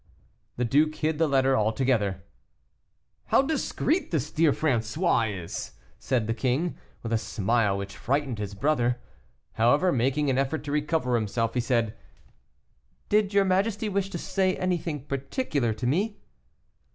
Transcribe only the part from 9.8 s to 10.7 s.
making an effort